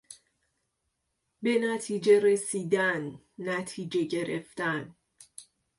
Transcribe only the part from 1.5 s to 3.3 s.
نتیجه رسیدن،